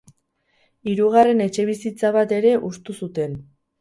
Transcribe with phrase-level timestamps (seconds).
[0.91, 3.37] Hirugarren etxebizitza bat ere hustu zuten.